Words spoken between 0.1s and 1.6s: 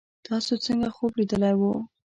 تاسو څنګه خوب لیدلی